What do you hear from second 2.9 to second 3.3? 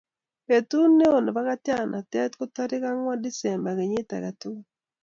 ang'wan